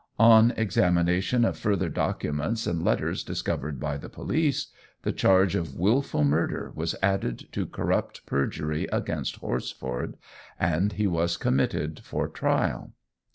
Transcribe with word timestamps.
On 0.17 0.49
examination 0.57 1.45
of 1.45 1.59
further 1.59 1.87
documents 1.87 2.65
and 2.65 2.83
letters 2.83 3.23
discovered 3.23 3.79
by 3.79 3.97
the 3.97 4.09
police, 4.09 4.71
the 5.03 5.11
charge 5.11 5.53
of 5.53 5.75
wilful 5.75 6.23
murder 6.23 6.71
was 6.73 6.95
added 7.03 7.45
to 7.51 7.67
corrupt 7.67 8.25
perjury 8.25 8.87
against 8.91 9.41
Horsford, 9.41 10.15
and 10.59 10.93
he 10.93 11.05
was 11.05 11.37
committed 11.37 11.99
for 11.99 12.27
trial. 12.27 12.93